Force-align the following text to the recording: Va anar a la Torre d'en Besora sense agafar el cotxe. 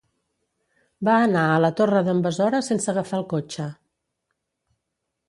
Va 1.09 1.17
anar 1.25 1.43
a 1.49 1.59
la 1.65 1.69
Torre 1.79 2.01
d'en 2.07 2.23
Besora 2.29 2.63
sense 2.69 2.89
agafar 2.95 3.21
el 3.21 3.27
cotxe. 3.35 3.67